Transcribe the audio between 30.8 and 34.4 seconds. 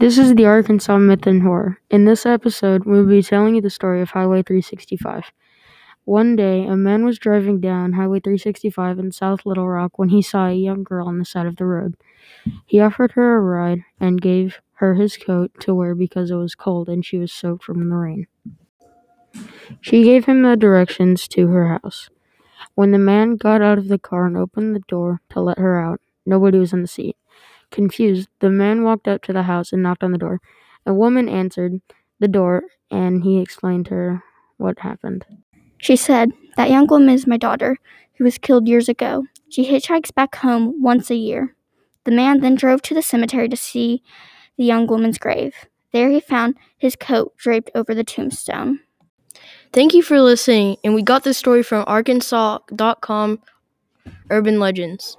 A woman answered the door and he explained to her